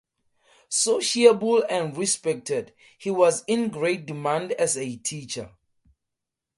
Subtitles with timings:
[0.67, 5.51] Sociable and respected, he was in great demand as a teacher.